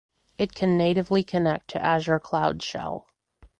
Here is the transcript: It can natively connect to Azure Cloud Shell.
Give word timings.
It 0.39 0.55
can 0.55 0.79
natively 0.79 1.23
connect 1.23 1.67
to 1.67 1.79
Azure 1.85 2.17
Cloud 2.19 2.63
Shell. 2.63 3.05